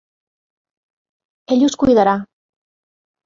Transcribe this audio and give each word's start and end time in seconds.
Ell 1.55 1.67
us 1.67 1.77
cuidarà. 1.83 2.17